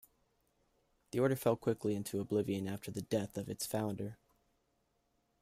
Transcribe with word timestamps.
The 1.11 1.19
order 1.19 1.35
fell 1.35 1.55
quickly 1.55 1.93
into 1.93 2.19
oblivion 2.21 2.67
after 2.67 2.89
the 2.89 3.03
death 3.03 3.37
of 3.37 3.49
its 3.49 3.67
founder. 3.67 4.17